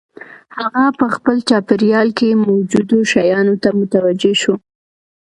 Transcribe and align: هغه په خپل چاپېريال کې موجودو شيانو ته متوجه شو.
هغه 0.57 0.83
په 0.99 1.05
خپل 1.15 1.37
چاپېريال 1.49 2.07
کې 2.17 2.41
موجودو 2.47 2.97
شيانو 3.11 3.55
ته 3.63 3.69
متوجه 3.79 4.33
شو. 4.41 4.53